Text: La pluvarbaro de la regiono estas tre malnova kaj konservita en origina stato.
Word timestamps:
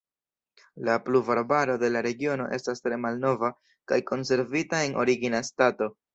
La 0.87 0.95
pluvarbaro 1.09 1.75
de 1.83 1.91
la 1.97 2.01
regiono 2.07 2.47
estas 2.57 2.81
tre 2.87 2.99
malnova 3.05 3.53
kaj 3.93 4.01
konservita 4.13 4.83
en 4.89 4.99
origina 5.05 5.45
stato. 5.53 5.93